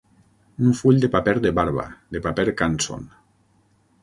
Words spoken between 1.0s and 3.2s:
de paper de barba, de paper Canson.